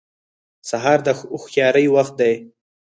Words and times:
سهار 0.69 0.99
د 1.03 1.07
هوښیارۍ 1.19 1.85
وخت 1.95 2.13
دی. 2.21 2.33